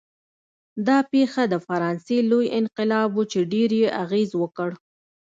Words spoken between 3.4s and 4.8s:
ډېر یې اغېز وکړ.